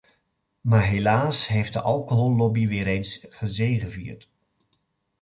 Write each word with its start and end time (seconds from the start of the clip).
Maar 0.61 0.83
helaas 0.85 1.47
heeft 1.47 1.73
de 1.73 1.81
alcohollobby 1.81 2.67
weer 2.67 2.87
eens 2.87 3.25
gezegevierd. 3.29 4.29